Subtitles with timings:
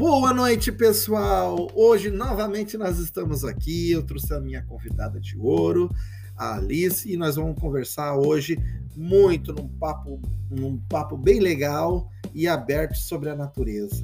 [0.00, 1.68] Boa noite, pessoal!
[1.74, 3.92] Hoje, novamente, nós estamos aqui.
[3.92, 5.90] Eu trouxe a minha convidada de ouro,
[6.34, 8.58] a Alice, e nós vamos conversar hoje
[8.96, 10.18] muito num papo,
[10.50, 14.02] num papo bem legal e aberto sobre a natureza.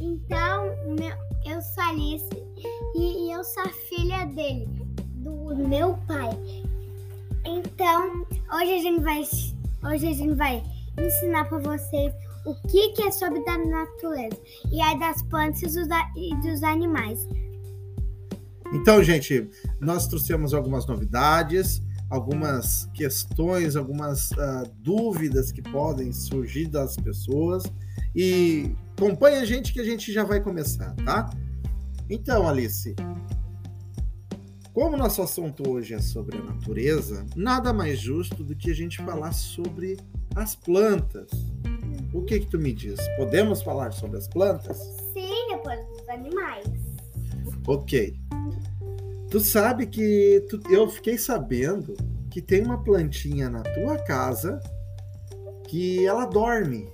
[0.00, 0.66] Então,
[0.98, 1.16] meu,
[1.46, 2.28] eu sou a Alice
[2.96, 4.66] e, e eu sou a filha dele,
[5.18, 6.36] do meu pai.
[7.44, 9.20] Então, hoje a gente vai,
[9.84, 10.64] hoje a gente vai
[10.98, 12.12] ensinar para vocês
[12.44, 14.38] o que, que é sobre da natureza
[14.70, 17.26] e aí das plantas e dos, animais.
[18.72, 19.48] Então, gente,
[19.80, 21.80] nós trouxemos algumas novidades,
[22.10, 27.64] algumas questões, algumas uh, dúvidas que podem surgir das pessoas
[28.14, 31.30] e acompanha a gente que a gente já vai começar, tá?
[32.08, 32.94] Então, Alice,
[34.72, 38.98] como nosso assunto hoje é sobre a natureza, nada mais justo do que a gente
[39.04, 39.96] falar sobre
[40.34, 41.30] as plantas.
[42.14, 42.96] O que que tu me diz?
[43.16, 44.78] Podemos falar sobre as plantas?
[45.12, 46.64] Sim, depois dos animais.
[47.66, 48.16] Ok.
[49.28, 51.96] Tu sabe que tu, eu fiquei sabendo
[52.30, 54.60] que tem uma plantinha na tua casa
[55.66, 56.88] que ela dorme.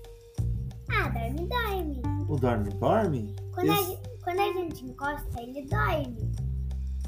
[0.91, 2.03] Ah, dorme, dorme.
[2.27, 3.37] O dorme, dorme?
[3.53, 3.93] Quando, Esse...
[3.93, 6.33] a, quando a gente encosta, ele dorme.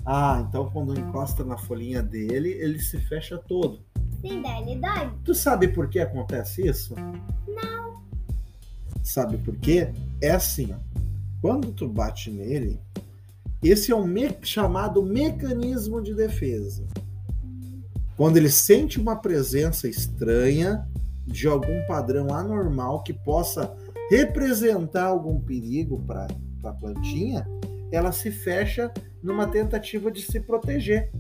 [0.05, 3.83] Ah, então quando encosta na folhinha dele, ele se fecha todo.
[4.21, 5.19] Sim, daí ele dorme.
[5.25, 6.95] Tu sabe por que acontece isso?
[6.95, 7.82] Não.
[9.03, 9.89] Sabe por quê?
[10.20, 10.77] É assim, ó.
[11.41, 12.81] Quando tu bate nele,
[13.62, 16.84] esse é o me chamado mecanismo de defesa.
[18.17, 20.86] Quando ele sente uma presença estranha
[21.27, 23.75] de algum padrão anormal que possa
[24.11, 26.28] representar algum perigo para
[26.64, 27.47] a plantinha,
[27.91, 28.92] ela se fecha
[29.23, 31.11] numa tentativa de se proteger.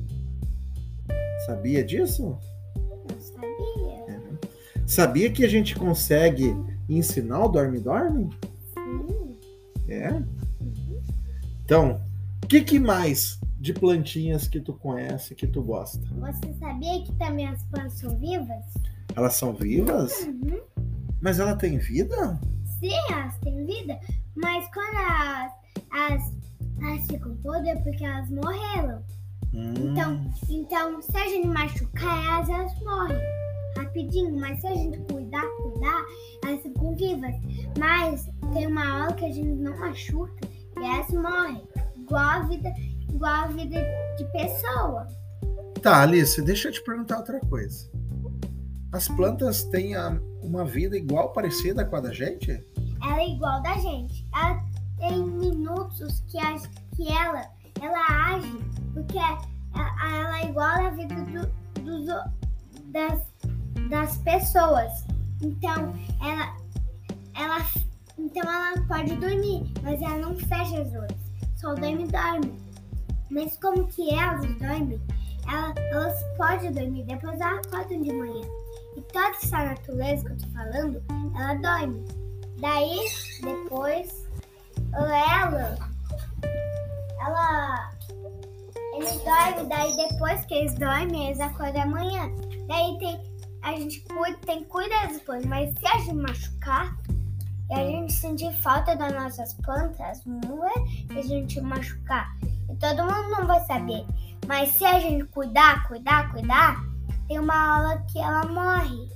[1.46, 2.38] Sabia disso?
[2.76, 4.04] Não sabia.
[4.08, 4.20] É.
[4.86, 6.54] Sabia que a gente consegue
[6.88, 8.30] ensinar o dorme-dorme?
[8.74, 9.38] Sim.
[9.88, 10.12] É?
[10.12, 11.02] Uhum.
[11.64, 12.00] Então,
[12.42, 16.00] o que, que mais de plantinhas que tu conhece, que tu gosta?
[16.16, 18.64] Você sabia que também as plantas são vivas?
[19.14, 20.12] Elas são vivas?
[20.26, 20.60] Uhum.
[21.20, 22.40] Mas ela tem vida?
[22.80, 23.98] Sim, elas têm vida.
[24.34, 25.52] Mas quando as,
[25.90, 26.32] as,
[26.80, 29.02] elas ficam podres é porque elas morreram.
[29.54, 29.74] Hum.
[29.76, 33.41] Então, então, se a gente machucar elas, elas morrem
[33.76, 36.04] rapidinho, mas se a gente cuidar, cuidar,
[36.44, 37.34] elas ficam vivas.
[37.78, 40.46] Mas tem uma hora que a gente não machuca
[40.80, 41.62] e elas morrem.
[41.96, 42.72] Igual a vida,
[43.08, 43.84] igual a vida
[44.16, 45.06] de pessoa.
[45.80, 47.90] Tá, Alice, deixa eu te perguntar outra coisa.
[48.92, 52.50] As plantas têm a, uma vida igual, parecida com a da gente?
[53.02, 54.26] Ela é igual da gente.
[54.34, 54.62] Ela
[54.98, 56.56] tem minutos que, a,
[56.94, 57.50] que ela,
[57.80, 58.58] ela age,
[58.92, 59.40] porque ela,
[59.74, 62.06] ela é igual à vida do, dos,
[62.92, 63.31] das,
[63.92, 65.04] das pessoas.
[65.42, 65.92] Então,
[66.22, 66.56] ela,
[67.34, 67.66] ela,
[68.18, 71.22] então ela pode dormir, mas ela não fecha os olhos.
[71.56, 72.58] Só dorme dorme.
[73.30, 75.00] Mas como que elas dormem,
[75.46, 78.46] ela, elas podem dormir, depois elas acordam de manhã.
[78.96, 81.02] E toda essa natureza que eu tô falando,
[81.36, 82.04] ela dorme.
[82.60, 82.98] Daí,
[83.42, 84.26] depois,
[84.94, 85.76] ela,
[87.20, 87.90] ela,
[88.94, 92.30] eles dormem, daí depois que eles dormem, eles acordam amanhã.
[92.68, 93.31] Daí tem
[93.62, 96.96] a gente cuida, tem que cuidar depois, mas se a gente machucar
[97.70, 100.72] e a gente sentir falta das nossas plantas, não é
[101.06, 102.36] se a gente machucar.
[102.42, 104.04] E todo mundo não vai saber.
[104.46, 106.84] Mas se a gente cuidar, cuidar, cuidar,
[107.28, 109.08] tem uma hora que ela morre.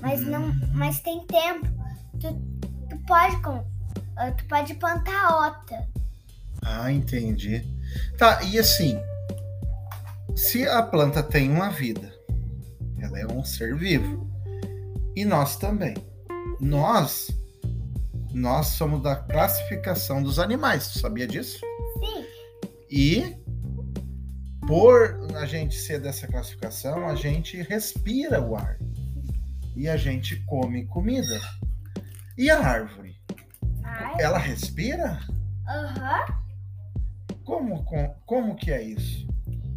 [0.00, 1.66] Mas não, mas tem tempo.
[2.20, 2.32] Tu,
[2.88, 3.36] tu pode
[4.16, 5.88] ah, tu pode plantar outra.
[6.62, 7.64] Ah, entendi.
[8.16, 9.00] Tá, e assim,
[10.36, 12.11] se a planta tem uma vida,
[13.02, 14.30] ela é um ser vivo.
[15.14, 15.94] E nós também.
[16.60, 17.28] Nós
[18.32, 21.60] nós somos da classificação dos animais, tu sabia disso?
[21.98, 22.26] Sim.
[22.90, 23.36] E
[24.66, 28.78] por a gente ser dessa classificação, a gente respira o ar.
[29.76, 31.40] E a gente come comida.
[32.38, 33.16] E a árvore?
[33.84, 34.14] Ai.
[34.18, 35.20] Ela respira?
[35.68, 36.24] Aham.
[36.28, 36.42] Uhum.
[37.44, 39.26] Como, como, como que é isso?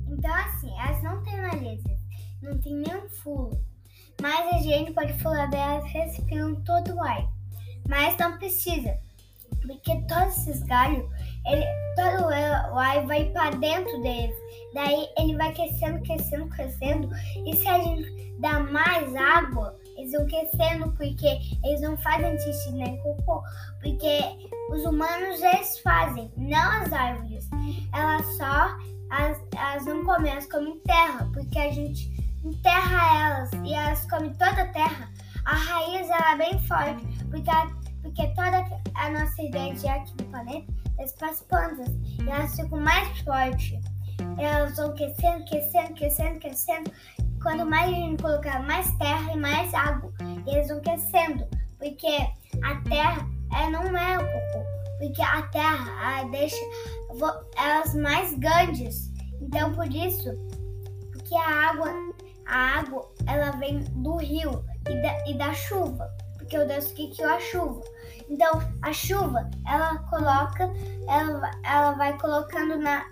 [0.07, 1.83] Então, assim, elas não têm nariz
[2.45, 3.59] não tem nenhum furo.
[4.21, 7.27] Mas a gente pode falar delas respirando todo o ar.
[7.88, 8.97] Mas não precisa,
[9.62, 11.06] porque todos esses galhos,
[11.45, 11.65] ele,
[11.95, 14.36] todo o ar vai para dentro deles.
[14.74, 17.09] Daí ele vai crescendo, crescendo, crescendo.
[17.45, 22.71] E se a gente dá mais água, eles vão crescendo porque eles não fazem xixi
[22.71, 23.41] nem cocô.
[23.81, 24.19] Porque
[24.71, 27.48] os humanos eles fazem, não as árvores.
[27.94, 28.77] Elas só,
[29.09, 31.30] as, elas não comem, elas comem terra.
[31.33, 35.09] Porque a gente enterra elas e elas comem toda a terra,
[35.45, 37.71] a raiz ela é bem forte, porque, ela,
[38.01, 38.65] porque toda
[38.95, 41.89] a nossa energia aqui no planeta é para as plantas.
[42.19, 43.80] E elas ficam mais fortes.
[44.38, 46.92] Elas vão crescendo, crescendo, crescendo, crescendo.
[47.42, 50.12] Quando mais a gente colocar mais terra e mais água,
[50.48, 51.45] eles vão crescendo.
[51.77, 52.18] Porque
[52.63, 54.65] a terra é, não é o cocô.
[55.00, 56.56] Porque a terra a deixa
[57.57, 59.12] elas mais grandes.
[59.41, 60.31] Então por isso
[61.25, 61.91] que a água,
[62.45, 66.09] a água ela vem do rio e da, e da chuva
[66.45, 67.81] porque o Deus que criou a chuva.
[68.30, 70.71] Então, a chuva, ela coloca,
[71.07, 73.03] ela, ela vai colocando na,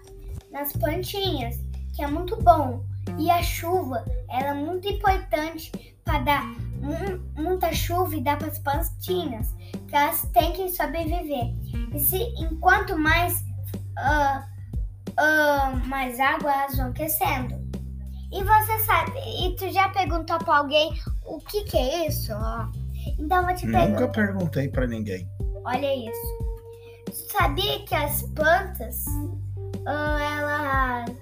[0.52, 1.60] nas plantinhas,
[1.96, 2.86] que é muito bom.
[3.18, 5.72] E a chuva, ela é muito importante
[6.04, 6.46] para dar
[7.36, 9.52] muita chuva e dar para as plantinhas,
[9.88, 11.54] que elas têm que sobreviver.
[11.94, 13.44] E se enquanto mais
[13.98, 14.44] uh,
[15.10, 17.63] uh, mais água elas vão crescendo.
[18.34, 20.92] E você sabe, e tu já perguntou para alguém
[21.24, 22.34] o que, que é isso?
[22.34, 22.68] Ó.
[23.20, 23.88] Então eu vou te perguntar.
[23.90, 25.30] Nunca perguntei para ninguém.
[25.64, 27.28] Olha isso.
[27.32, 31.16] Sabia que as plantas, uh, elas,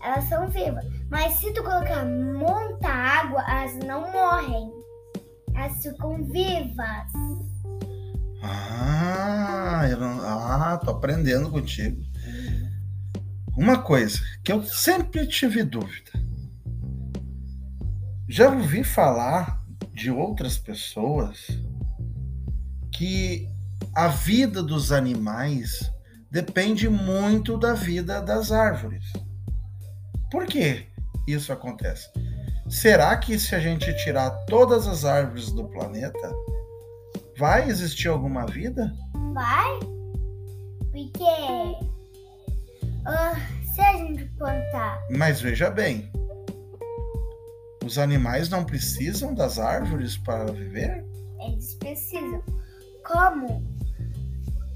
[0.00, 0.84] elas são vivas.
[1.10, 4.70] Mas se tu colocar muita água, elas não morrem.
[5.56, 7.12] Elas ficam vivas.
[8.44, 10.20] Ah, eu não...
[10.22, 12.00] ah, tô aprendendo contigo.
[13.56, 16.10] Uma coisa que eu sempre tive dúvida.
[18.28, 19.62] Já ouvi falar
[19.92, 21.46] de outras pessoas
[22.92, 23.48] que
[23.94, 25.92] a vida dos animais
[26.30, 29.04] depende muito da vida das árvores.
[30.32, 30.88] Por que
[31.28, 32.08] isso acontece?
[32.68, 36.32] Será que se a gente tirar todas as árvores do planeta,
[37.38, 38.92] vai existir alguma vida?
[39.32, 39.78] Vai,
[40.90, 41.93] porque
[43.06, 45.00] uh, se a gente plantar.
[45.10, 46.10] Mas veja bem,
[47.84, 51.04] os animais não precisam das árvores para viver?
[51.40, 52.42] Eles precisam.
[53.06, 53.62] Como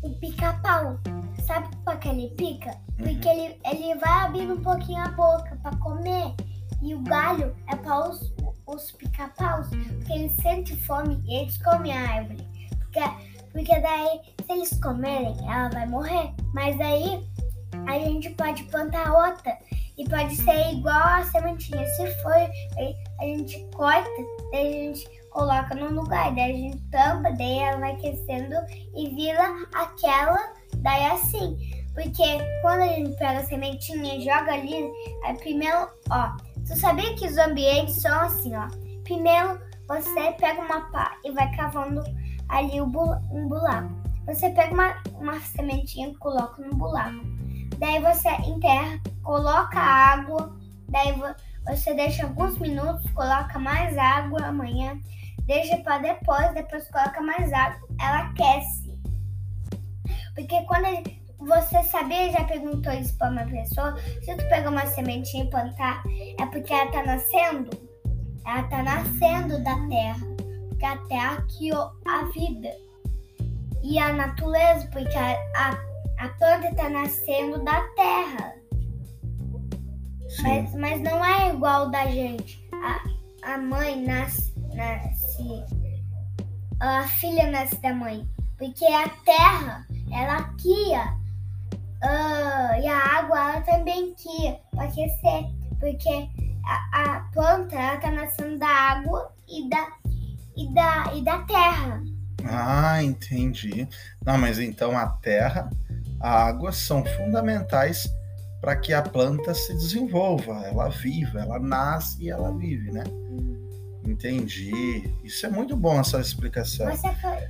[0.02, 0.98] o pica-pau.
[1.46, 2.76] Sabe por que ele pica?
[2.96, 3.44] Porque uhum.
[3.44, 6.34] ele, ele vai abrindo um pouquinho a boca para comer.
[6.82, 8.32] E o galho é para os,
[8.66, 9.68] os pica-paus.
[9.68, 12.46] Porque eles sentem fome e eles comem a árvore.
[12.78, 13.00] Porque,
[13.52, 16.34] porque daí, se eles comerem, ela vai morrer.
[16.52, 17.26] Mas daí
[17.86, 19.58] a gente pode plantar outra
[19.96, 21.84] e pode ser igual a sementinha.
[21.86, 22.32] Se for,
[23.20, 24.08] a gente corta,
[24.52, 28.54] daí a gente coloca no lugar, daí a gente tampa, daí ela vai crescendo
[28.96, 31.56] e vira aquela, daí assim.
[31.94, 32.22] Porque
[32.62, 34.90] quando a gente pega a sementinha e joga ali,
[35.38, 38.68] primeiro, ó, você sabia que os ambientes são assim, ó.
[39.02, 42.04] Primeiro você pega uma pá e vai cavando
[42.48, 42.88] ali um
[43.48, 43.90] buraco.
[44.26, 47.37] Você pega uma, uma sementinha e coloca no buraco.
[47.78, 50.56] Daí você enterra, coloca água,
[50.88, 51.14] daí
[51.66, 54.98] você deixa alguns minutos, coloca mais água amanhã,
[55.44, 58.88] deixa para depois, depois coloca mais água, ela aquece.
[60.34, 60.86] Porque quando
[61.38, 66.02] você sabia, já perguntou isso para uma pessoa, se tu pegar uma sementinha e plantar,
[66.40, 67.70] é porque ela tá nascendo?
[68.46, 70.26] Ela tá nascendo da terra,
[70.68, 72.70] porque a terra criou a vida.
[73.82, 75.87] E a natureza, porque a, a
[76.18, 78.54] a planta está nascendo da terra.
[80.42, 82.68] Mas, mas não é igual da gente.
[82.72, 85.64] A, a mãe nasce, nasce.
[86.80, 88.28] A filha nasce da mãe.
[88.56, 91.16] Porque a terra, ela cria.
[92.02, 95.44] Uh, e a água, ela também cria para aquecer.
[95.78, 96.28] Porque
[96.66, 99.88] a, a planta, ela tá nascendo da água e da,
[100.56, 102.02] e da, e da terra.
[102.44, 103.88] Ah, entendi.
[104.24, 105.70] Não, mas então a terra
[106.20, 108.08] a água são fundamentais
[108.60, 113.04] para que a planta se desenvolva, ela viva, ela nasce e ela vive, né?
[114.04, 115.12] Entendi.
[115.22, 116.88] Isso é muito bom essa explicação.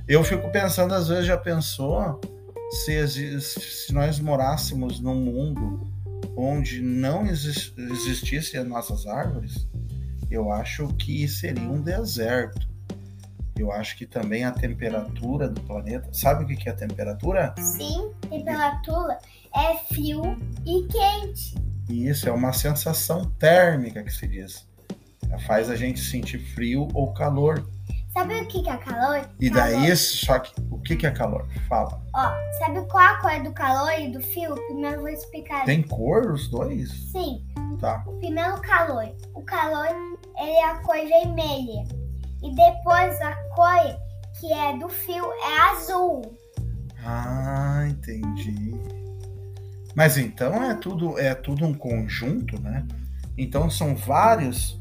[0.07, 2.19] Eu fico pensando, às vezes já pensou
[2.71, 5.91] se, se nós morássemos num mundo
[6.35, 9.67] onde não existissem as nossas árvores,
[10.29, 12.68] eu acho que seria um deserto.
[13.59, 16.09] Eu acho que também a temperatura do planeta.
[16.13, 17.53] Sabe o que é a temperatura?
[17.57, 19.17] Sim, temperatura
[19.53, 21.55] é frio e quente.
[21.89, 24.65] Isso, é uma sensação térmica que se diz.
[25.45, 27.67] Faz a gente sentir frio ou calor.
[28.13, 29.29] Sabe o que é calor?
[29.39, 29.97] E daí, calor.
[29.97, 31.45] só que o que é calor?
[31.67, 32.01] Fala.
[32.15, 34.55] Ó, sabe qual a cor do calor e do frio?
[34.67, 35.65] Primeiro eu vou explicar.
[35.65, 36.89] Tem cor os dois?
[37.11, 37.45] Sim.
[37.79, 38.05] Tá.
[38.19, 39.13] Primeiro o calor.
[39.35, 39.87] O calor
[40.37, 41.98] ele é a cor vermelha.
[42.41, 43.99] E depois a cor
[44.39, 46.37] que é do fio é azul.
[47.03, 48.71] Ah, entendi.
[49.95, 52.85] Mas então é tudo é tudo um conjunto, né?
[53.37, 54.79] Então são vários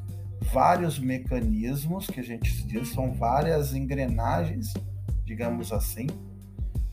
[0.53, 4.73] vários mecanismos que a gente diz, são várias engrenagens
[5.29, 6.07] digamos assim,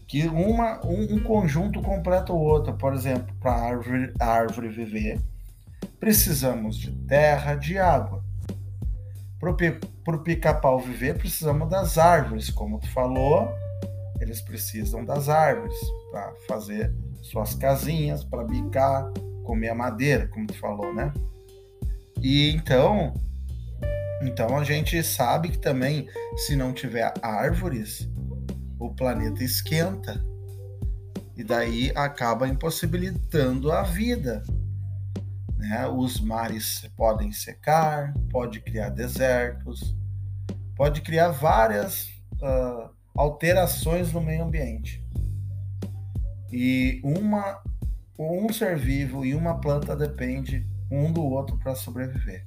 [0.06, 2.74] que uma, um, um conjunto completa o outro.
[2.74, 5.22] Por exemplo, para a árvore, a árvore viver,
[6.00, 8.24] precisamos de terra, de água.
[9.54, 12.50] Para o pica-pau viver, precisamos das árvores.
[12.50, 13.50] Como tu falou,
[14.20, 15.78] eles precisam das árvores
[16.12, 19.12] para fazer suas casinhas, para bicar,
[19.44, 21.14] comer a madeira, como tu falou, né?
[22.22, 23.14] E então,
[24.22, 28.10] então a gente sabe que também, se não tiver árvores,
[28.80, 30.24] o planeta esquenta.
[31.36, 34.42] E daí acaba impossibilitando a vida.
[35.66, 35.88] Né?
[35.88, 39.96] Os mares podem secar, pode criar desertos,
[40.76, 45.04] pode criar várias uh, alterações no meio ambiente.
[46.52, 47.64] E uma,
[48.18, 52.46] um ser vivo e uma planta depende um do outro para sobreviver.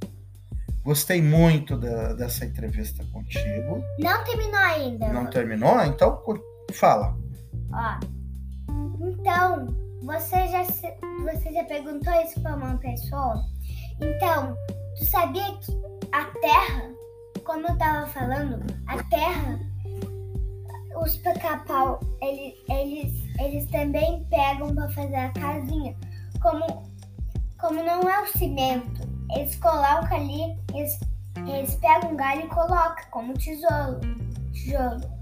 [0.85, 3.83] Gostei muito da, dessa entrevista contigo.
[3.99, 5.13] Não terminou ainda.
[5.13, 5.85] Não terminou?
[5.85, 6.23] Então
[6.73, 7.19] fala.
[7.73, 7.99] Ó,
[9.01, 13.45] então, você já, você já perguntou isso para uma pessoa?
[14.01, 14.57] Então,
[14.97, 15.71] tu sabia que
[16.13, 16.91] a Terra,
[17.45, 19.61] como eu tava falando, a Terra,
[20.97, 25.95] os pica-pau, eles, eles, eles também pegam para fazer a casinha.
[26.41, 26.65] Como,
[27.61, 29.03] como não é o cimento,
[29.37, 30.99] eles colocam ali, eles,
[31.47, 34.01] eles pegam um galho e colocam como tijolo.
[34.55, 35.18] tijolo.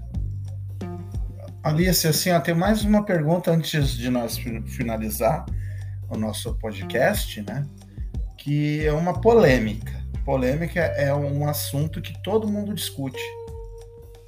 [1.67, 5.45] Alice, assim, ó, tem mais uma pergunta antes de nós finalizar
[6.09, 7.67] o nosso podcast, né?
[8.37, 10.01] Que é uma polêmica.
[10.23, 13.21] Polêmica é um assunto que todo mundo discute,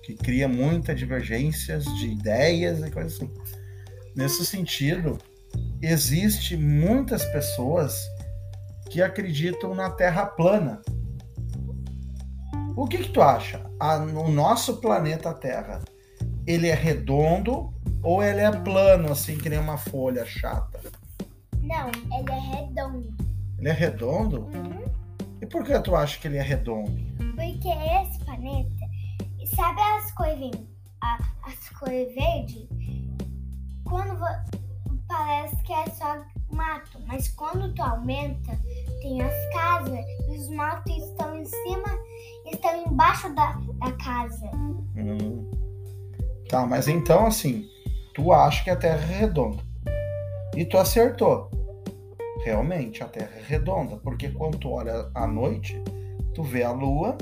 [0.03, 3.34] que cria muitas divergências de ideias e coisas assim.
[4.13, 5.17] Nesse sentido,
[5.81, 8.01] existe muitas pessoas
[8.89, 10.81] que acreditam na Terra plana.
[12.75, 13.65] O que, que tu acha?
[13.79, 15.79] A, no nosso planeta Terra,
[16.50, 20.82] ele é redondo ou ele é plano, assim, que nem uma folha chata?
[21.62, 23.15] Não, ele é redondo.
[23.60, 24.41] Ele é redondo?
[24.46, 24.86] Uhum.
[25.39, 26.91] E por que tu acha que ele é redondo?
[27.36, 28.86] Porque esse planeta,
[29.56, 30.51] sabe as cores,
[31.44, 32.68] as cores verdes?
[33.84, 34.20] Quando
[35.08, 36.18] parece que é só
[36.51, 38.60] mato, mas quando tu aumenta,
[39.03, 42.00] tem as casas e os matos estão em cima
[42.51, 44.50] estão embaixo da, da casa.
[44.96, 45.49] Hum.
[46.50, 47.70] Tá, mas então assim,
[48.13, 49.63] tu acha que a Terra é redonda.
[50.56, 51.50] E tu acertou.
[52.44, 55.82] Realmente a Terra é redonda, porque quando tu olha à noite,
[56.34, 57.15] tu vê a Lua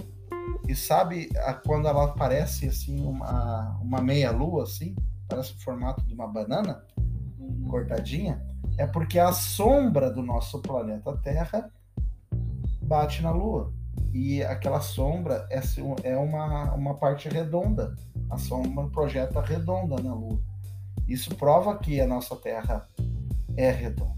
[0.68, 4.96] e sabe a, quando ela parece assim uma, uma meia lua assim,
[5.28, 6.84] parece o formato de uma banana
[7.38, 7.68] uhum.
[7.70, 8.42] cortadinha,
[8.78, 11.70] é porque a sombra do nosso planeta Terra
[12.82, 13.74] bate na Lua.
[14.14, 15.62] E aquela sombra é,
[16.04, 17.96] é uma, uma parte redonda.
[18.30, 20.40] A sombra projeta redonda na Lua.
[21.08, 22.88] Isso prova que a nossa Terra
[23.56, 24.18] é redonda.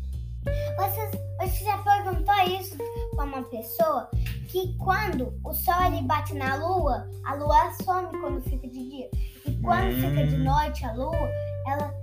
[0.77, 2.77] Você, você já perguntou isso
[3.15, 4.09] para uma pessoa
[4.47, 9.09] que quando o Sol ele bate na Lua, a Lua some quando fica de dia.
[9.45, 10.01] E quando hum.
[10.01, 11.29] fica de noite, a Lua,
[11.67, 11.93] ela,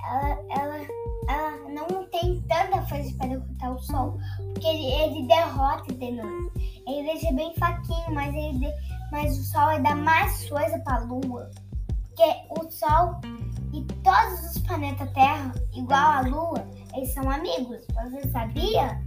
[0.00, 0.86] ela, ela
[1.28, 4.18] ela não tem tanta força para derrotar o Sol,
[4.52, 6.71] porque ele, ele derrota de noite.
[6.92, 8.72] Ele deixa bem faquinho, mas, ele de,
[9.10, 11.50] mas o Sol dá mais força para a Lua.
[11.86, 13.20] Porque o Sol
[13.72, 17.86] e todos os planetas Terra, igual a Lua, eles são amigos.
[17.94, 19.00] Você sabia?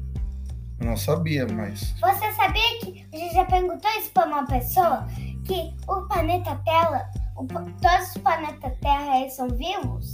[0.80, 1.94] Eu não sabia, mas.
[2.02, 5.08] Você sabia que você já perguntou isso para uma pessoa?
[5.46, 10.14] Que o planeta Terra, o, todos os planetas Terra eles são vivos?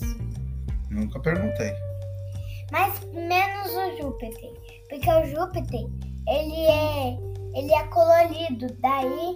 [0.90, 1.74] Nunca perguntei
[2.72, 4.54] mas menos o Júpiter,
[4.90, 5.86] porque o Júpiter
[6.28, 7.18] ele é
[7.54, 9.36] ele é colorido, daí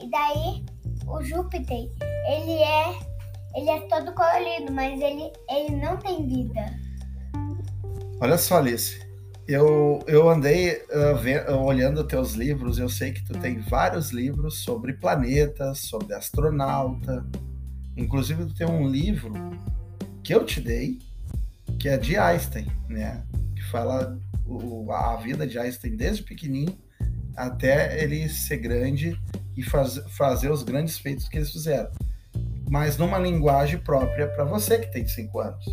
[0.00, 0.64] e daí
[1.06, 1.88] o Júpiter
[2.28, 3.10] ele é
[3.54, 6.64] ele é todo colorido, mas ele ele não tem vida.
[8.20, 9.00] Olha só, Alice,
[9.48, 14.10] eu, eu andei uh, ve, uh, olhando teus livros, eu sei que tu tem vários
[14.10, 17.26] livros sobre planetas, sobre astronauta.
[17.96, 19.32] Inclusive, tu tem um livro
[20.22, 20.98] que eu te dei,
[21.80, 23.24] que é de Einstein, né?
[23.56, 24.16] Que fala
[24.46, 26.78] o, a vida de Einstein desde pequenininho
[27.36, 29.18] até ele ser grande
[29.56, 31.90] e faz, fazer os grandes feitos que eles fizeram.
[32.68, 35.64] Mas numa linguagem própria para você que tem cinco anos.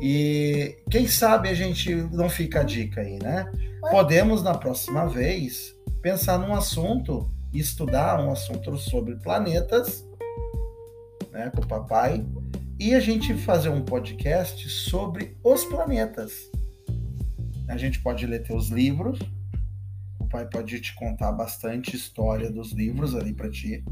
[0.00, 3.50] E quem sabe a gente não fica a dica aí, né?
[3.90, 10.06] Podemos na próxima vez pensar num assunto, estudar um assunto sobre planetas,
[11.30, 12.24] né, com o papai,
[12.78, 16.50] e a gente fazer um podcast sobre os planetas.
[17.68, 19.18] A gente pode ler teus livros,
[20.30, 23.84] pai pode te contar bastante história dos livros ali para ti.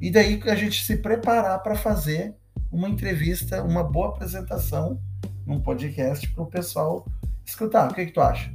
[0.00, 2.34] e daí a gente se preparar para fazer
[2.70, 5.00] uma entrevista, uma boa apresentação
[5.44, 7.06] num podcast para o pessoal
[7.44, 7.90] escutar.
[7.90, 8.52] O que, que tu acha?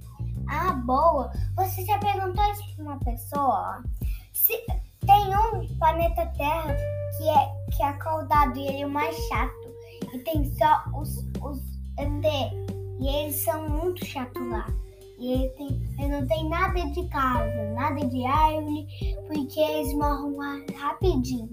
[0.48, 1.32] Ah, boa!
[1.56, 3.84] Você já perguntou isso para uma pessoa?
[4.34, 4.54] Se
[5.06, 6.76] tem um planeta Terra
[7.18, 9.72] que é, que é acordado e ele é o mais chato.
[10.14, 11.60] E tem só os, os
[11.98, 12.54] ET.
[13.00, 14.68] E eles são muito chatos lá.
[15.22, 18.88] E ele, tem, ele não tem nada de casa, nada de árvore,
[19.28, 20.36] porque eles morram
[20.76, 21.48] rapidinho.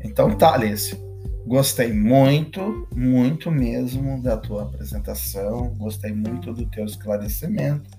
[0.00, 0.96] Então tá, Alice.
[1.44, 7.90] Gostei muito, muito mesmo da tua apresentação, gostei muito do teu esclarecimento.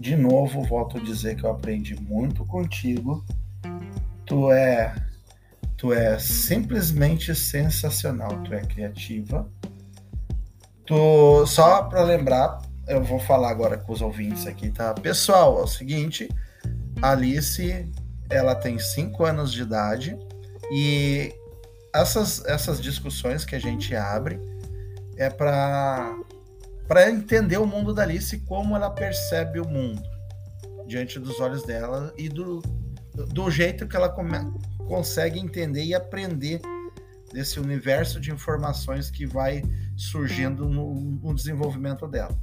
[0.00, 3.22] De novo, volto a dizer que eu aprendi muito contigo.
[4.24, 4.94] Tu é
[5.76, 9.46] tu é simplesmente sensacional, tu é criativa.
[10.86, 14.94] Tu só para lembrar, eu vou falar agora com os ouvintes aqui, tá?
[14.94, 16.28] Pessoal, é o seguinte,
[17.02, 17.90] a Alice,
[18.30, 20.16] ela tem 5 anos de idade
[20.70, 21.34] e
[21.94, 24.38] essas, essas discussões que a gente abre
[25.16, 26.14] é para
[26.86, 30.00] para entender o mundo da Alice como ela percebe o mundo
[30.86, 32.62] diante dos olhos dela e do,
[33.12, 34.38] do jeito que ela come,
[34.86, 36.60] consegue entender e aprender
[37.32, 39.64] desse universo de informações que vai
[39.96, 42.38] surgindo no, no desenvolvimento dela.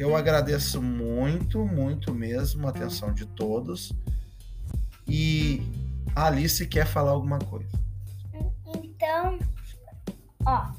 [0.00, 3.92] Eu agradeço muito, muito mesmo a atenção de todos.
[5.06, 5.60] E
[6.16, 7.68] a Alice quer falar alguma coisa.
[8.66, 9.38] Então,
[10.46, 10.72] ó,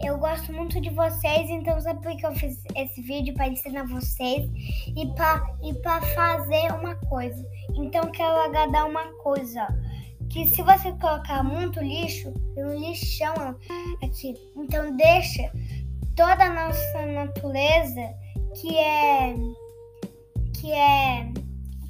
[0.00, 3.84] eu gosto muito de vocês, então sabe por que eu fiz esse vídeo para ensinar
[3.84, 4.48] vocês
[4.96, 7.44] e para e para fazer uma coisa.
[7.74, 9.66] Então quero agradar uma coisa,
[10.30, 13.34] que se você colocar muito lixo, tem um lixão
[14.00, 14.36] aqui.
[14.56, 15.50] Então deixa
[16.14, 18.21] toda a nossa natureza
[18.54, 19.34] que é
[20.54, 21.32] que é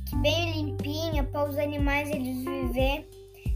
[0.09, 3.09] que bem limpinha para os animais eles viver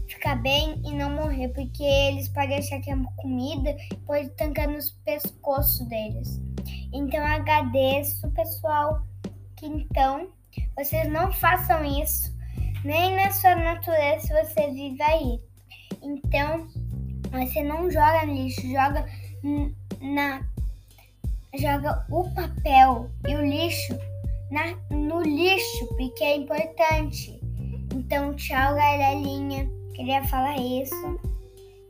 [0.07, 4.67] ficar bem e não morrer, porque eles podem achar que é comida e pode tancar
[4.67, 6.41] nos pescoços deles.
[6.93, 9.05] Então agradeço, pessoal,
[9.55, 10.29] que então
[10.75, 12.35] vocês não façam isso,
[12.83, 15.39] nem na sua natureza se você vive aí.
[16.01, 16.67] Então,
[17.31, 19.05] você não joga no lixo, joga
[20.01, 20.47] na
[21.57, 23.97] joga o papel e o lixo
[24.51, 27.39] na, no lixo, porque é importante.
[27.93, 29.69] Então, tchau, galerinha.
[29.93, 31.19] Queria falar isso.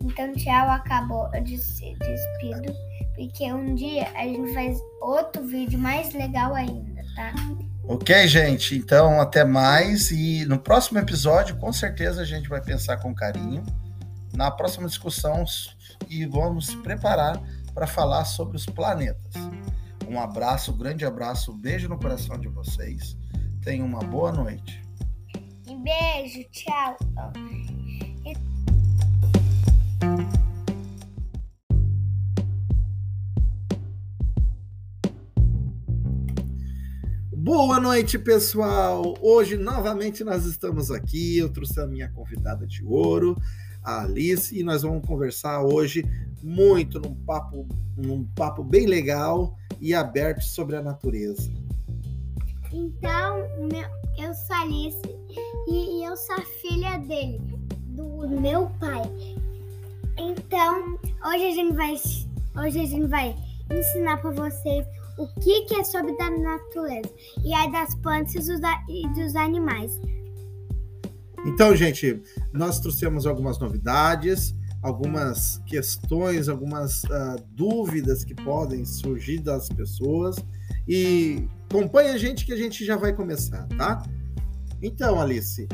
[0.01, 1.29] Então, tchau, acabou.
[1.33, 2.73] Eu disse, despido.
[3.15, 7.33] Porque um dia a gente faz outro vídeo mais legal ainda, tá?
[7.83, 8.77] Ok, gente.
[8.77, 10.11] Então, até mais.
[10.11, 13.63] E no próximo episódio, com certeza, a gente vai pensar com carinho
[14.33, 15.43] na próxima discussão
[16.07, 17.41] e vamos se preparar
[17.73, 19.33] para falar sobre os planetas.
[20.07, 23.17] Um abraço, um grande abraço, um beijo no coração de vocês.
[23.61, 24.81] Tenham uma boa noite.
[25.67, 26.97] Um beijo, tchau.
[37.33, 39.13] Boa noite, pessoal!
[39.19, 41.37] Hoje, novamente, nós estamos aqui.
[41.37, 43.35] Eu trouxe a minha convidada de ouro,
[43.83, 46.05] a Alice, e nós vamos conversar hoje
[46.41, 47.67] muito num papo,
[47.97, 51.51] num papo bem legal e aberto sobre a natureza.
[52.71, 53.87] Então, meu,
[54.17, 55.01] eu sou Alice
[55.67, 57.39] e, e eu sou a filha dele,
[57.87, 59.03] do meu pai.
[60.17, 63.35] Então, hoje a gente vai, hoje a gente vai
[63.71, 64.85] ensinar para vocês
[65.17, 67.09] o que, que é sobre da natureza
[67.43, 69.99] e aí das plantas e dos animais.
[71.45, 79.69] Então, gente, nós trouxemos algumas novidades, algumas questões, algumas uh, dúvidas que podem surgir das
[79.69, 80.37] pessoas
[80.87, 84.03] e acompanha a gente que a gente já vai começar, tá?
[84.81, 85.67] Então, Alice,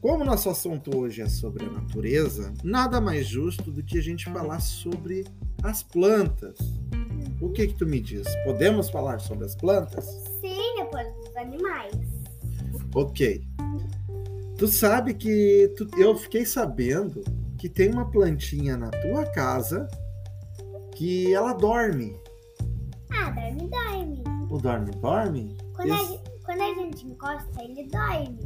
[0.00, 4.24] como nosso assunto hoje é sobre a natureza, nada mais justo do que a gente
[4.30, 5.24] falar sobre
[5.62, 6.58] as plantas.
[7.40, 8.26] O que que tu me diz?
[8.44, 10.04] Podemos falar sobre as plantas?
[10.40, 11.94] Sim, depois dos animais.
[12.94, 13.51] Ok.
[14.62, 17.24] Tu sabe que tu, eu fiquei sabendo
[17.58, 19.88] que tem uma plantinha na tua casa
[20.94, 22.14] que ela dorme.
[23.10, 24.22] Ah, dorme, dorme.
[24.48, 25.56] O dorme, dorme?
[25.74, 26.14] Quando, Esse...
[26.14, 28.38] a, quando a gente encosta, ele dorme.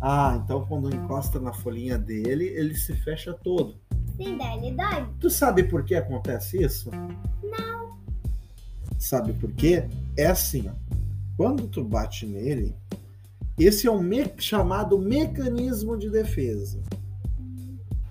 [0.00, 3.76] Ah, então quando encosta na folhinha dele, ele se fecha todo.
[4.16, 5.12] Sim, daí ele dorme.
[5.20, 6.90] Tu sabe por que acontece isso?
[7.42, 7.98] Não.
[8.98, 9.86] Sabe por quê?
[10.16, 10.72] É assim, ó.
[11.36, 12.74] Quando tu bate nele,
[13.66, 16.80] esse é o me chamado mecanismo de defesa.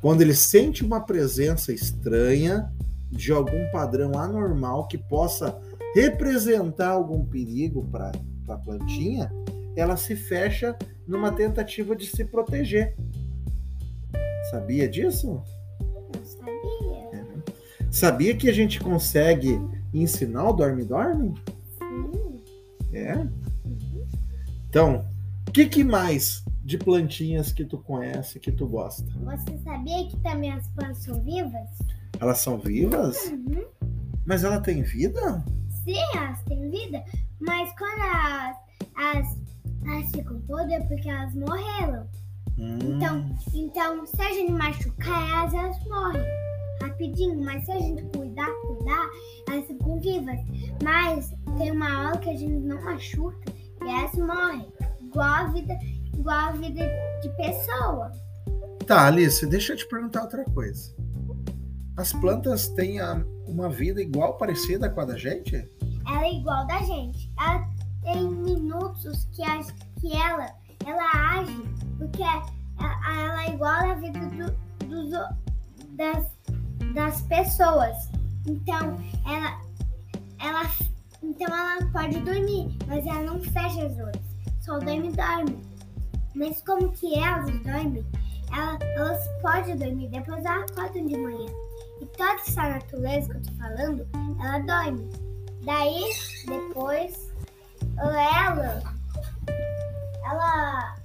[0.02, 2.72] Quando ele sente uma presença estranha
[3.10, 5.60] de algum padrão anormal que possa
[5.96, 8.12] representar algum perigo para
[8.48, 9.32] a plantinha,
[9.76, 12.96] ela se fecha numa tentativa de se proteger.
[14.52, 15.42] Sabia disso?
[15.80, 17.44] Eu sabia.
[17.90, 19.60] Sabia que a gente consegue
[19.94, 21.34] ensinar o dorme-dorme?
[21.80, 22.44] Sim.
[22.94, 23.28] É.
[24.70, 25.06] Então,
[25.58, 29.04] que, que mais de plantinhas que tu conhece, que tu gosta?
[29.24, 31.67] Você sabia que também as plantas são vivas?
[32.20, 33.32] Elas são vivas?
[33.32, 33.65] Uhum.
[34.24, 35.43] Mas ela tem vida?
[35.84, 37.04] Sim, elas têm vida,
[37.39, 38.58] mas quando as,
[38.98, 39.38] as,
[39.84, 42.08] elas ficam podres é porque elas morreram.
[42.60, 46.22] Hum, Então, então, se a gente machucar elas, elas morrem
[46.84, 47.43] rapidinho.
[47.43, 49.10] Mas se a gente cuidar, cuidar,
[49.50, 50.39] elas ficam vivas.
[50.84, 53.52] Mas tem uma hora que a gente não machuca
[53.84, 54.67] e elas morrem.
[55.08, 55.80] Igual a vida,
[56.13, 56.89] igual a vida
[57.22, 58.12] de pessoa.
[58.86, 60.93] Tá, Alice, deixa eu te perguntar outra coisa.
[61.98, 65.56] As plantas têm a- uma vida igual, parecida com a da gente?
[66.08, 67.32] Ela é igual da gente.
[67.39, 67.67] Ela
[68.04, 69.60] tem minutos que, a,
[70.00, 70.50] que ela,
[70.86, 71.58] ela age,
[71.98, 72.46] porque ela,
[72.80, 75.36] ela é igual à vida do- dos, o-
[75.96, 76.26] das,
[76.93, 77.96] das pessoas.
[78.46, 79.60] Então ela,
[80.39, 80.70] ela,
[81.24, 84.27] então ela pode dormir, mas ela não fecha os olhos.
[84.67, 85.62] Dorme dorme.
[86.36, 88.06] Mas como que elas dormem,
[88.51, 91.51] ela- elas podem dormir, depois elas acordam de manhã.
[92.01, 94.08] E toda essa natureza que eu tô falando,
[94.39, 95.10] ela dorme.
[95.63, 96.03] Daí,
[96.45, 97.34] depois,
[97.97, 98.84] ela.
[100.25, 100.95] Ela.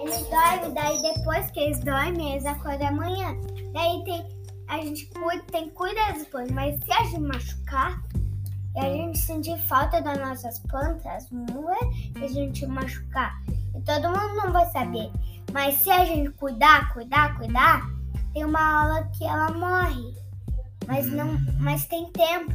[0.00, 3.34] Eles dormem, daí depois que eles dormem, eles acordam amanhã.
[3.72, 4.38] Daí tem.
[4.68, 8.02] A gente cuida, tem que cuidar depois, mas se a gente machucar
[8.78, 11.78] e a gente sentir falta das nossas plantas, não é
[12.14, 13.42] que a gente machucar.
[13.74, 15.10] E todo mundo não vai saber.
[15.52, 17.82] Mas se a gente cuidar, cuidar, cuidar,
[18.32, 20.14] tem uma hora que ela morre.
[20.86, 21.40] Mas não.
[21.58, 22.52] Mas tem tempo.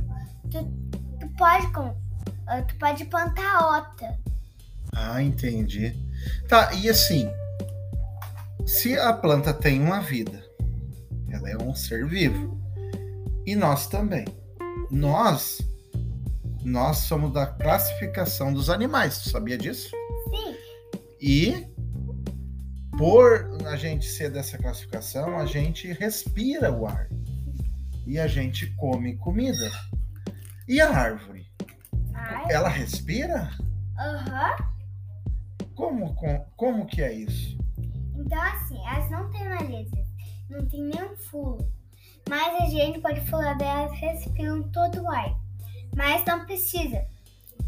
[0.49, 0.63] Tu,
[1.19, 1.93] tu pode com,
[2.47, 4.17] ah, tu pode plantar outra.
[4.93, 5.93] Ah, entendi.
[6.47, 7.29] Tá, e assim,
[8.65, 10.41] se a planta tem uma vida,
[11.29, 12.57] ela é um ser vivo.
[13.45, 14.25] E nós também.
[14.89, 15.59] Nós
[16.63, 19.89] nós somos da classificação dos animais, tu sabia disso?
[20.29, 20.55] Sim,
[21.21, 21.67] E
[22.97, 27.07] por a gente ser dessa classificação, a gente respira o ar.
[28.05, 29.71] E a gente come comida.
[30.67, 31.45] E a árvore?
[32.49, 33.49] Ela respira?
[33.97, 34.55] aham.
[35.75, 37.57] Como, com- como que é isso?
[38.15, 40.07] Então assim, elas não têm narizes,
[40.49, 41.57] não tem nenhum furo.
[42.29, 45.35] Mas a gente pode falar delas respiram todo o ar.
[45.95, 47.05] Mas não precisa.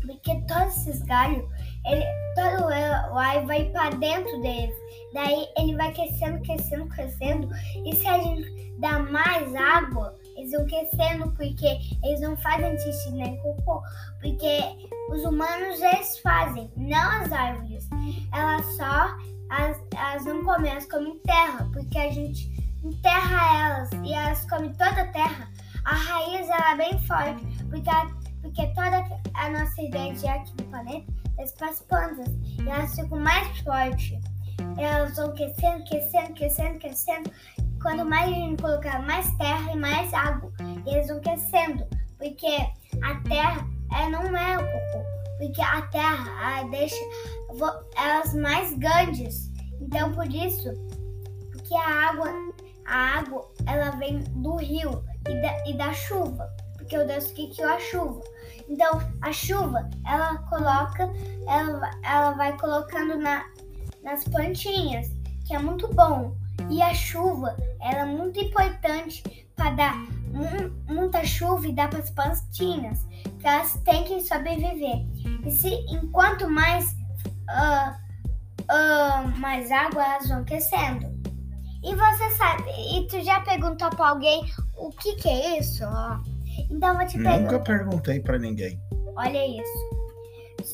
[0.02, 1.44] Porque todos esses galhos,
[1.86, 4.76] ele, todo o ar vai para dentro deles.
[5.14, 7.50] Daí ele vai crescendo, crescendo, crescendo.
[7.86, 13.12] E se a gente dá mais água, eles vão crescendo porque eles não fazem xixi
[13.12, 13.82] nem cocô.
[14.22, 14.60] Porque
[15.10, 17.88] os humanos eles fazem, não as árvores.
[18.34, 19.16] Elas só,
[19.50, 21.70] as, elas não comem, elas comem terra.
[21.72, 22.52] Porque a gente
[22.84, 25.50] enterra elas e elas comem toda a terra.
[25.86, 27.55] A raiz ela é bem forte.
[27.76, 28.10] Porque, a-
[28.42, 29.82] porque toda a nossa
[30.32, 32.28] aqui do planeta é para as plantas.
[32.66, 34.18] Elas ficam mais fortes.
[34.78, 37.32] Elas vão crescendo, crescendo, crescendo, crescendo.
[37.82, 40.52] Quando mais a gente colocar mais terra e mais água,
[40.86, 41.86] e eles vão crescendo.
[42.18, 42.56] Porque
[43.04, 45.06] a terra é, não é o cocô.
[45.38, 46.96] Porque a terra ela deixa
[47.98, 49.52] elas mais grandes.
[49.82, 50.72] Então por isso
[51.68, 52.32] que a água,
[52.88, 56.48] a água ela vem do rio e da, e da chuva.
[56.86, 58.22] Porque o Deus que criou a chuva.
[58.70, 61.12] Então a chuva ela coloca,
[61.48, 63.44] ela, ela vai colocando na,
[64.04, 65.08] nas plantinhas,
[65.46, 66.36] que é muito bom.
[66.70, 72.00] E a chuva, ela é muito importante para dar mu- muita chuva e dar para
[72.00, 73.04] as plantinhas,
[73.40, 75.06] que elas têm que sobreviver.
[75.44, 76.96] E se enquanto mais
[77.50, 77.98] ah,
[78.70, 81.16] ah, mais água elas vão crescendo.
[81.84, 82.64] E você sabe,
[82.96, 84.44] e tu já perguntou para alguém
[84.78, 85.84] o que que é isso?
[85.84, 86.18] Ó,
[86.70, 87.40] Então eu vou te perguntar.
[87.40, 88.80] Nunca perguntei pra ninguém.
[89.16, 90.06] Olha isso.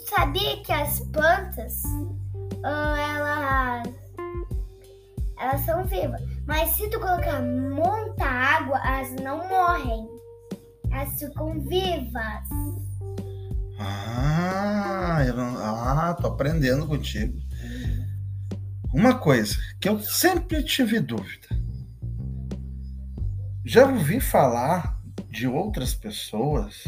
[0.09, 1.81] Sabia que as plantas,
[2.63, 3.93] ah, elas,
[5.39, 6.21] elas são vivas.
[6.45, 10.07] Mas se tu colocar muita água, elas não morrem.
[10.91, 12.47] Elas ficam vivas.
[13.79, 15.57] Ah, eu não...
[15.57, 17.37] ah, tô aprendendo contigo.
[18.93, 21.47] Uma coisa que eu sempre tive dúvida.
[23.65, 25.00] Já ouvi falar
[25.31, 26.83] de outras pessoas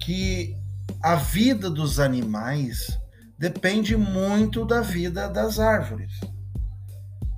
[0.00, 0.56] que
[1.02, 2.98] a vida dos animais
[3.36, 6.12] depende muito da vida das árvores.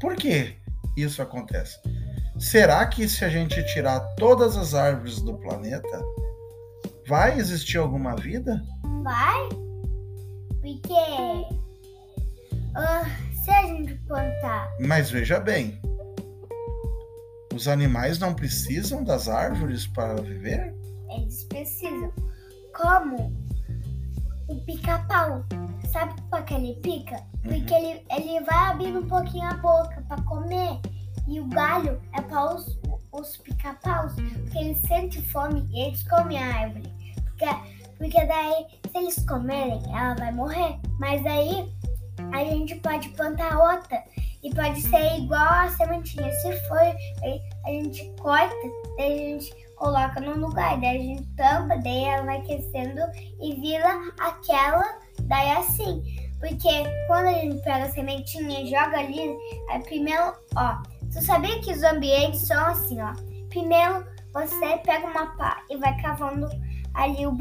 [0.01, 0.55] Por que
[0.97, 1.79] isso acontece?
[2.39, 6.03] Será que se a gente tirar todas as árvores do planeta,
[7.09, 8.63] vai existir alguma vida?
[9.03, 9.49] Vai?
[10.61, 10.93] Porque
[12.75, 14.69] ah, se a gente plantar.
[14.81, 15.81] Mas veja bem,
[17.55, 20.75] os animais não precisam das árvores para viver?
[21.11, 22.13] Eles precisam.
[22.77, 23.33] Como
[24.49, 25.45] o pica-pau.
[25.93, 27.23] Sabe por que ele pica?
[27.43, 27.79] Porque Uhum.
[27.91, 30.81] ele, ele vai abrindo um pouquinho a boca para comer.
[31.29, 32.79] E o galho é para os,
[33.13, 34.13] os pica-paus.
[34.15, 36.93] Porque eles sentem fome e eles comem a árvore.
[37.25, 37.47] Porque,
[37.97, 40.79] porque daí, se eles comerem, ela vai morrer.
[40.99, 41.73] Mas daí
[42.33, 44.03] a gente pode plantar outra.
[44.43, 46.31] E pode ser igual a sementinha.
[46.31, 46.79] Se for,
[47.65, 48.55] a gente corta,
[48.99, 53.01] daí a gente coloca no lugar, daí a gente tampa, daí ela vai crescendo
[53.41, 56.03] e vira aquela, daí assim.
[56.41, 56.69] Porque
[57.07, 59.35] quando a gente pega a sementinha e joga ali,
[59.71, 60.77] aí primeiro, ó,
[61.11, 63.13] tu sabia que os ambientes são assim, ó.
[63.49, 66.49] Primeiro você pega uma pá e vai cavando
[66.93, 67.35] ali um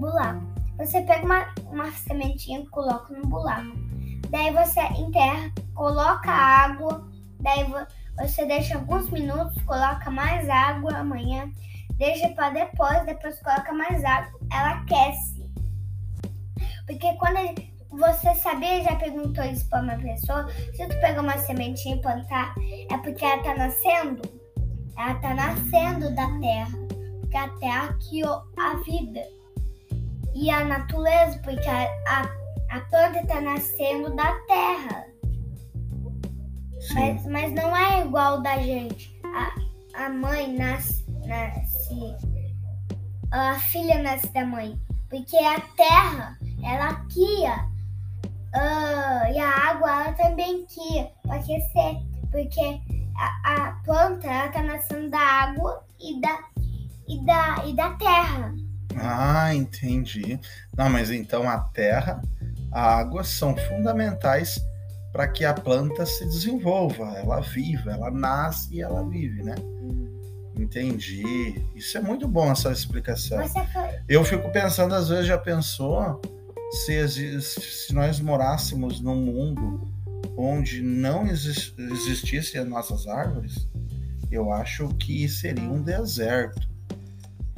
[0.00, 0.42] buraco.
[0.78, 3.89] Você pega uma, uma sementinha e coloca no buraco.
[4.30, 7.08] Daí você enterra, coloca água,
[7.40, 7.86] daí vo-
[8.18, 11.50] você deixa alguns minutos, coloca mais água amanhã,
[11.96, 15.40] deixa para depois, depois coloca mais água, ela aquece.
[16.86, 17.38] Porque quando
[17.90, 22.54] você sabia, já perguntou isso para uma pessoa, se tu pegar uma sementinha e plantar,
[22.90, 24.22] é porque ela tá nascendo?
[24.96, 26.78] Ela tá nascendo da terra,
[27.20, 29.22] porque a terra criou a vida.
[30.34, 32.39] E a natureza, porque a, a,
[32.70, 35.06] a planta tá nascendo da terra.
[36.80, 36.94] Sim.
[36.94, 39.12] Mas, mas não é igual da gente.
[39.24, 42.16] A, a mãe nasce, nasce.
[43.32, 44.80] A filha nasce da mãe.
[45.08, 47.66] Porque a terra, ela cria.
[48.54, 51.96] ah, e a água, ela também cria para aquecer.
[52.30, 52.80] Porque
[53.16, 56.38] a, a planta, ela tá nascendo da água e da,
[57.08, 58.54] e da, e da terra.
[58.96, 60.38] Ah, entendi.
[60.76, 62.22] Não, mas então a terra,
[62.72, 64.58] a água são fundamentais
[65.12, 69.54] para que a planta se desenvolva, ela viva, ela nasce e ela vive, né?
[70.56, 71.64] Entendi.
[71.74, 73.38] Isso é muito bom essa explicação.
[73.48, 73.62] Foi-
[74.08, 76.20] Eu fico pensando, às vezes já pensou
[76.84, 79.90] se, se nós morássemos num mundo
[80.36, 83.66] onde não exis- existissem as nossas árvores,
[84.30, 86.68] eu acho que seria um deserto.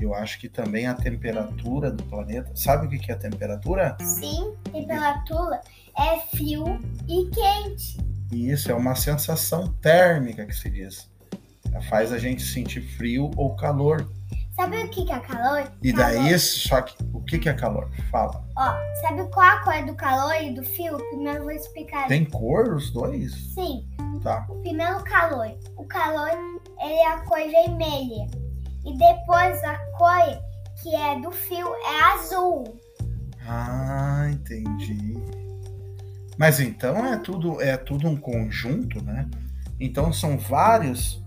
[0.02, 2.50] Eu acho que também a temperatura do planeta.
[2.56, 3.96] Sabe o que é a temperatura?
[4.00, 5.60] Sim, temperatura
[5.96, 6.64] é frio
[7.08, 7.98] e quente.
[8.32, 11.08] Isso é uma sensação térmica que se diz.
[11.70, 14.10] Ela faz a gente sentir frio ou calor.
[14.56, 15.72] Sabe o que é calor?
[15.82, 16.12] E Calor.
[16.12, 17.88] daí, só que o que é calor?
[18.10, 18.44] Fala.
[18.56, 20.98] Ó, sabe qual a cor do calor e do frio?
[21.10, 22.08] Primeiro eu vou explicar.
[22.08, 23.32] Tem cor os dois?
[23.54, 23.86] Sim,
[24.22, 24.46] Tá.
[24.50, 25.56] o primeiro o calor.
[25.76, 26.30] O calor,
[26.80, 28.26] ele é a cor vermelha.
[28.84, 30.42] E depois a cor
[30.82, 32.64] que é do fio é azul.
[33.46, 35.14] Ah, entendi.
[36.38, 39.28] Mas então é tudo é tudo um conjunto, né?
[39.78, 41.22] Então são vários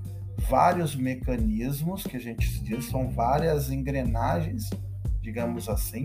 [0.49, 4.69] vários mecanismos que a gente diz, são várias engrenagens,
[5.21, 6.03] digamos assim,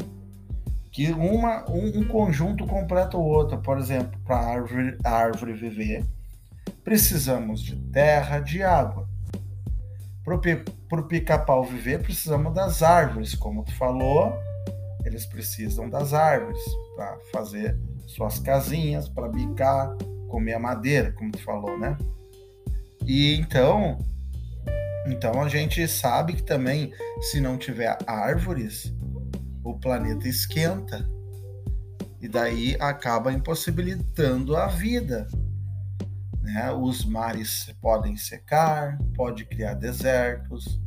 [0.93, 3.59] que uma um, um conjunto completa o outro.
[3.61, 6.05] Por exemplo, para a árvore, a árvore viver,
[6.85, 9.10] precisamos de terra, de água.
[10.39, 14.33] Para o pica-pau viver, precisamos das árvores, como tu falou,
[15.05, 16.63] eles precisam das árvores
[16.95, 19.97] para fazer suas casinhas, para bicar,
[20.29, 21.97] comer a madeira, como tu falou, né?
[23.07, 23.99] E então,
[25.07, 28.95] então a gente sabe que também se não tiver árvores,
[29.65, 31.09] o planeta esquenta.
[32.21, 35.27] E daí acaba impossibilitando a vida.
[36.53, 36.73] Né?
[36.73, 40.81] Os mares podem secar, pode criar desertos,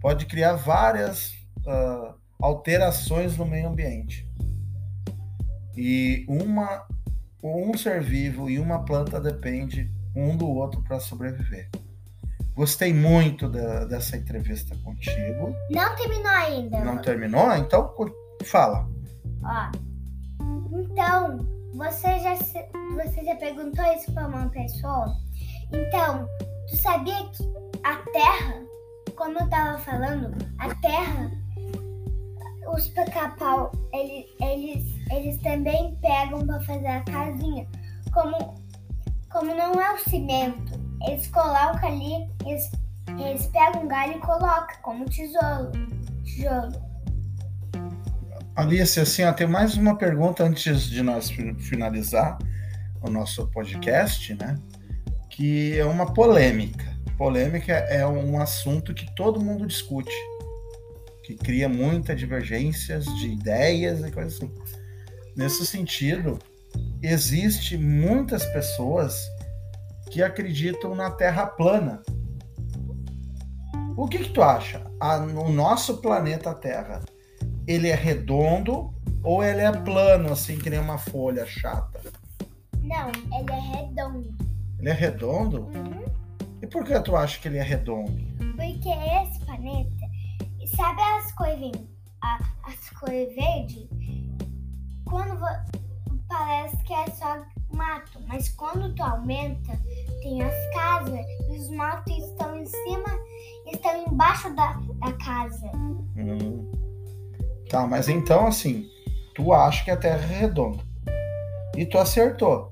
[0.00, 1.34] pode criar várias
[1.66, 4.28] ah, alterações no meio ambiente.
[5.76, 6.84] E uma,
[7.42, 11.68] um ser vivo e uma planta depende um do outro para sobreviver.
[12.54, 15.54] Gostei muito da- dessa entrevista contigo.
[15.70, 16.84] Não terminou ainda.
[16.84, 17.56] Não terminou?
[17.56, 17.94] Então
[18.44, 18.88] fala.
[19.42, 19.70] Ó.
[20.72, 21.38] Então,
[21.80, 25.16] você já, se- você já perguntou isso para uma pessoa?
[25.72, 26.28] Então,
[26.68, 27.42] tu sabia que
[27.84, 28.62] a Terra,
[29.16, 31.30] como eu tava falando, a Terra,
[32.74, 37.66] os pica-pau, eles, eles, eles também pegam para fazer a casinha.
[38.12, 38.36] Como,
[39.32, 42.70] como não é o cimento, eles colocam ali, eles,
[43.18, 45.72] eles pegam um galho e colocam como tijolo.
[46.24, 46.89] Tijolo.
[48.56, 52.36] Alice, assim, ó, tem mais uma pergunta antes de nós fi- finalizar
[53.00, 54.58] o nosso podcast, né?
[55.30, 56.84] Que é uma polêmica.
[57.16, 60.14] Polêmica é um assunto que todo mundo discute,
[61.24, 64.52] que cria muitas divergências de ideias e coisas assim.
[65.36, 66.38] Nesse sentido,
[67.02, 69.22] existe muitas pessoas
[70.10, 72.02] que acreditam na Terra plana.
[73.96, 74.82] O que, que tu acha?
[74.98, 77.00] A, o nosso planeta Terra,
[77.70, 82.00] ele é redondo ou ele é plano, assim, que nem uma folha chata?
[82.82, 84.34] Não, ele é redondo.
[84.80, 85.60] Ele é redondo?
[85.66, 86.04] Uhum.
[86.60, 88.12] E por que tu acha que ele é redondo?
[88.56, 90.06] Porque esse planeta,
[90.74, 91.72] sabe as cores,
[92.64, 93.88] as cores verdes?
[95.04, 95.38] Quando
[96.28, 99.80] parece que é só mato, mas quando tu aumenta,
[100.22, 103.18] tem as casas e os matos estão em cima
[103.66, 105.70] e estão embaixo da, da casa.
[106.16, 106.69] Hum.
[107.70, 108.90] Tá, mas então assim,
[109.34, 110.82] tu acha que a Terra é redonda.
[111.76, 112.70] E tu acertou.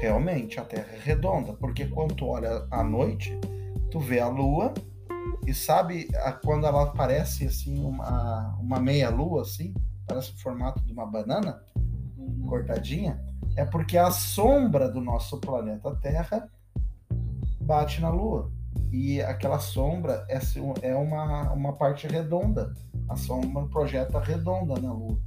[0.00, 3.36] Realmente a Terra é redonda, porque quando tu olha à noite,
[3.90, 4.72] tu vê a Lua
[5.44, 9.74] e sabe a, quando ela parece assim uma, uma meia lua assim,
[10.06, 11.60] parece o formato de uma banana
[12.16, 12.46] uhum.
[12.48, 13.20] cortadinha,
[13.56, 16.48] é porque a sombra do nosso planeta Terra
[17.60, 18.52] bate na Lua.
[18.92, 20.38] E aquela sombra é,
[20.82, 22.72] é uma, uma parte redonda.
[23.08, 25.18] A sombra projeta redonda na Lua.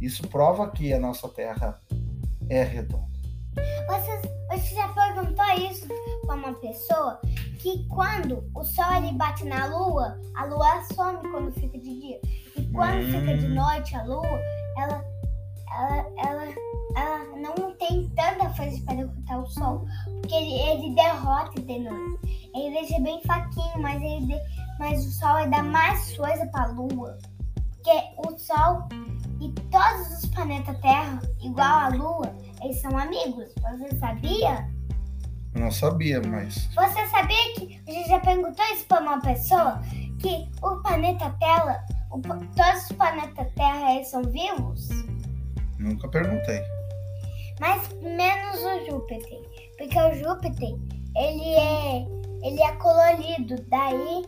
[0.00, 1.78] Isso prova que a nossa Terra
[2.48, 3.10] é redonda.
[3.88, 5.86] Você, você já perguntou isso
[6.24, 7.20] para uma pessoa
[7.58, 12.20] que quando o Sol ele bate na Lua, a Lua some quando fica de dia.
[12.56, 13.12] E quando hum.
[13.12, 14.40] fica de noite, a Lua,
[14.78, 15.04] ela,
[15.68, 16.54] ela, ela
[16.96, 19.86] ela não tem tanta força para derrotar o Sol,
[20.20, 22.20] porque ele, ele derrota de noite.
[22.54, 24.34] Ele deixa bem faquinho, mas, ele de,
[24.80, 27.18] mas o Sol dá mais força para a Lua.
[27.54, 28.88] Porque o Sol
[29.40, 33.54] e todos os planetas Terra, igual a Lua, eles são amigos.
[33.60, 34.68] Você sabia?
[35.54, 36.68] Não sabia, mas.
[36.74, 39.80] Você sabia que você já perguntou isso para uma pessoa?
[40.18, 44.88] Que o planeta Terra, o, todos os planetas Terra eles são vivos?
[45.78, 46.60] Nunca perguntei
[47.60, 49.38] mas menos o Júpiter,
[49.76, 50.74] porque o Júpiter
[51.14, 52.06] ele é
[52.42, 54.24] ele é colorido, daí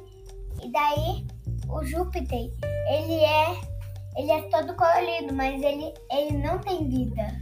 [0.64, 1.26] e daí
[1.68, 2.50] o Júpiter
[2.88, 3.72] ele é
[4.16, 7.40] ele é todo colorido, mas ele ele não tem vida.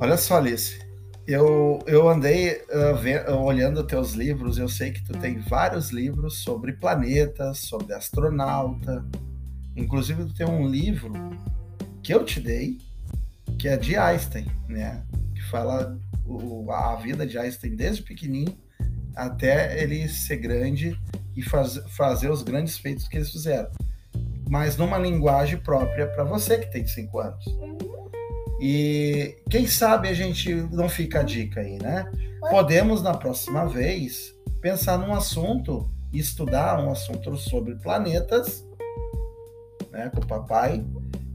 [0.00, 0.80] Olha só, Alice,
[1.26, 6.72] eu, eu andei uh, olhando teus livros, eu sei que tu tem vários livros sobre
[6.72, 9.04] planetas, sobre astronauta.
[9.76, 11.12] Inclusive, tu tem um livro
[12.02, 12.78] que eu te dei,
[13.58, 15.04] que é de Einstein, né?
[15.34, 18.56] Que fala o, a vida de Einstein desde pequenininho
[19.14, 20.98] até ele ser grande
[21.36, 23.70] e faz, fazer os grandes feitos que eles fizeram.
[24.48, 27.44] Mas numa linguagem própria para você que tem cinco anos.
[28.60, 32.04] E quem sabe a gente não fica a dica aí, né?
[32.50, 38.66] Podemos na próxima vez pensar num assunto, estudar um assunto sobre planetas,
[39.90, 40.84] né, com o papai,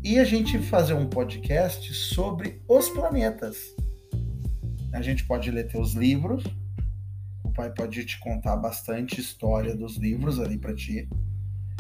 [0.04, 3.76] e a gente fazer um podcast sobre os planetas.
[4.94, 6.44] A gente pode ler teus livros,
[7.56, 11.10] pai pode te contar bastante história dos livros ali para ti.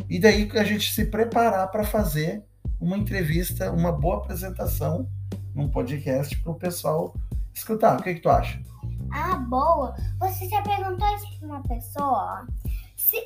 [0.09, 2.43] E daí a gente se preparar para fazer
[2.79, 5.09] uma entrevista, uma boa apresentação
[5.53, 7.13] num podcast para o pessoal
[7.53, 7.99] escutar.
[7.99, 8.61] O que, que tu acha?
[9.11, 9.95] Ah, boa!
[10.19, 12.47] Você já perguntou isso para uma pessoa?
[12.97, 13.17] Se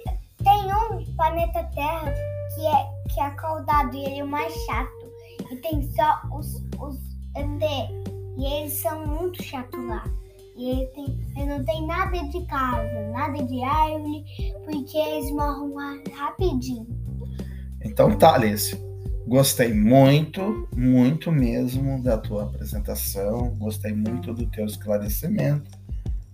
[0.44, 2.14] tem um planeta Terra
[2.56, 4.92] que é, que é acordado e ele é o mais chato.
[5.52, 6.98] E tem só os, os
[7.36, 7.62] ET.
[8.38, 10.04] E eles são muito chatos lá.
[10.60, 14.26] E ele, tem, ele não tem nada de casa, nada de árvore,
[14.66, 15.74] porque eles morram
[16.14, 16.86] rapidinho.
[17.82, 18.78] Então tá, Alice.
[19.26, 23.56] Gostei muito, muito mesmo da tua apresentação.
[23.58, 25.80] Gostei muito do teu esclarecimento.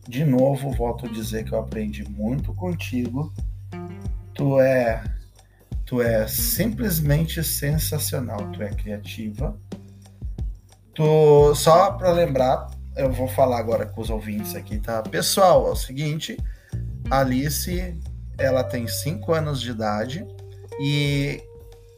[0.08, 3.32] De novo, volto a dizer que eu aprendi muito contigo.
[4.34, 5.04] Tu é
[5.86, 8.40] Tu é simplesmente sensacional.
[8.52, 9.56] Tu é criativa.
[10.96, 15.02] Tu só para lembrar, eu vou falar agora com os ouvintes aqui, tá?
[15.02, 16.38] Pessoal, é o seguinte,
[17.10, 18.00] Alice,
[18.38, 20.26] ela tem 5 anos de idade
[20.80, 21.42] e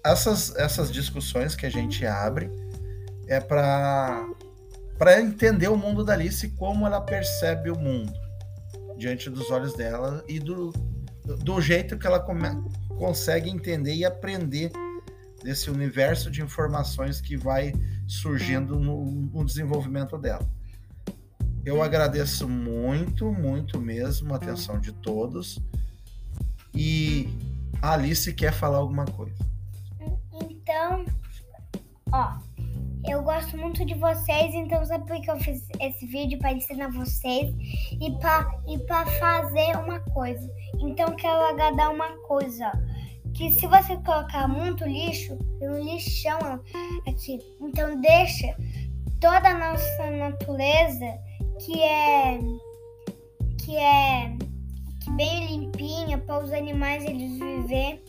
[0.04, 2.50] essas essas discussões que a gente abre
[3.28, 4.26] é para
[4.98, 8.14] para entender o mundo da Alice como ela percebe o mundo
[8.98, 10.72] diante dos olhos dela e do,
[11.24, 12.48] do jeito que ela come,
[12.98, 14.72] consegue entender e aprender
[15.44, 17.74] desse universo de informações que vai
[18.08, 20.57] surgindo no, no desenvolvimento dela.
[21.68, 25.60] Eu agradeço muito, muito mesmo a atenção de todos.
[26.74, 27.28] E
[27.82, 29.36] a Alice quer falar alguma coisa.
[30.32, 31.04] Então,
[32.10, 32.38] ó,
[33.06, 36.90] eu gosto muito de vocês, então sabe por que eu fiz esse vídeo para ensinar
[36.90, 37.54] vocês
[38.00, 40.50] e para e para fazer uma coisa.
[40.80, 42.72] Então quero agradar uma coisa,
[43.34, 46.40] que se você colocar muito lixo, tem um lixão
[47.06, 47.40] aqui.
[47.60, 48.56] Então deixa
[49.20, 51.27] toda a nossa natureza
[51.60, 52.40] que é
[53.64, 54.38] que é
[55.04, 58.04] que bem limpinha para os animais eles viver,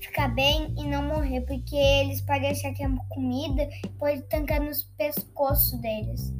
[0.00, 4.84] ficar bem e não morrer, porque eles podem achar que é comida pode tancar nos
[4.96, 6.32] pescoços deles.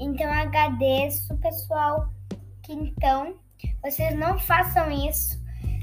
[0.00, 2.08] Então agradeço, pessoal,
[2.62, 3.34] que então
[3.82, 5.38] vocês não façam isso,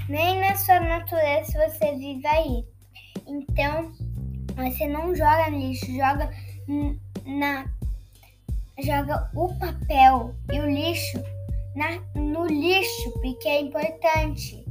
[0.08, 2.64] nem na sua natureza se você vive aí.
[3.26, 3.92] Então,
[4.56, 6.30] você não joga no lixo, joga
[7.24, 7.71] na
[8.80, 11.22] joga o papel e o lixo
[11.74, 14.64] na, no lixo, porque é importante.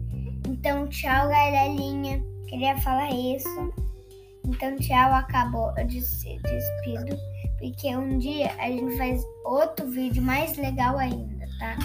[0.47, 2.23] Então, tchau, galerinha.
[2.47, 3.73] Queria falar isso.
[4.45, 5.73] Então, tchau, acabou.
[5.77, 7.17] Eu despido.
[7.59, 11.77] Porque um dia a gente faz outro vídeo mais legal ainda, tá?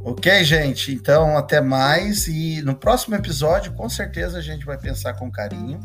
[0.00, 0.92] Ok, gente.
[0.92, 2.28] Então, até mais.
[2.28, 5.80] E no próximo episódio, com certeza, a gente vai pensar com carinho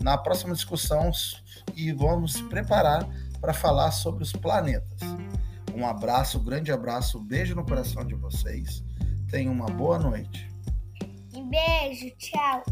[0.00, 1.10] na próxima discussão
[1.74, 3.08] e vamos se preparar
[3.44, 5.00] para falar sobre os planetas.
[5.74, 8.82] Um abraço, grande abraço, um beijo no coração de vocês.
[9.30, 10.50] Tenham uma boa noite.
[11.34, 12.64] Um beijo, tchau.